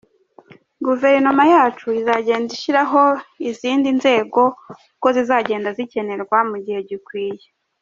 [0.85, 3.03] Guverinoma yacu izagenda ishyiraho
[3.49, 4.41] izindi nzego
[4.97, 7.45] uko zizagenda zikenerwa, mu gihe gikwiye.